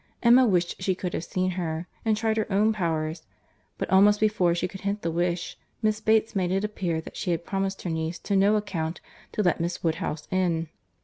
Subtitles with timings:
[0.23, 3.21] —Emma wished she could have seen her, and tried her own powers;
[3.77, 7.29] but, almost before she could hint the wish, Miss Bates made it appear that she
[7.29, 8.99] had promised her niece on no account
[9.33, 10.69] to let Miss Woodhouse in.